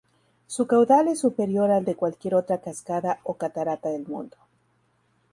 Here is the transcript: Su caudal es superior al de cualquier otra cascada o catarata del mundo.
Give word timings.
Su 0.47 0.65
caudal 0.65 1.09
es 1.09 1.19
superior 1.19 1.69
al 1.69 1.85
de 1.85 1.93
cualquier 1.93 2.33
otra 2.33 2.59
cascada 2.59 3.19
o 3.23 3.35
catarata 3.35 3.89
del 3.89 4.07
mundo. 4.07 4.35